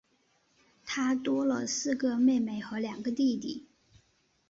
[0.83, 3.67] 她多了四个妹妹和两个弟弟